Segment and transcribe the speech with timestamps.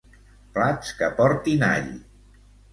[0.55, 1.95] Plats que portin all.